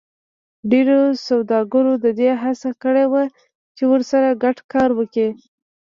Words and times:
ډېرو 0.71 0.99
سوداګرو 1.27 1.93
د 2.03 2.05
دې 2.19 2.29
هڅه 2.41 2.69
کړې 2.83 3.05
وه 3.11 3.23
چې 3.75 3.83
ورسره 3.91 4.29
ګډ 4.43 4.57
کار 4.73 4.89
وکړي 4.95 5.29